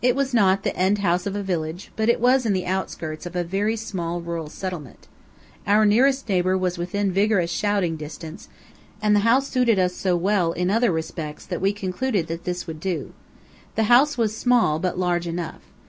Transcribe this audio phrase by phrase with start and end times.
[0.00, 3.26] It was not the end house of a village, but it was in the outskirts
[3.26, 5.08] of a very small rural settlement.
[5.66, 8.48] Our nearest neighbor was within vigorous shouting distance,
[9.02, 12.68] and the house suited us so well in other respects, that we concluded that this
[12.68, 13.14] would do.
[13.74, 15.62] The house was small, but large enough.